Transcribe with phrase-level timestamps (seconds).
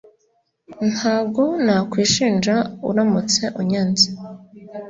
[0.93, 2.55] Ntabwo nakwishinja
[2.89, 4.07] uramutse unyanze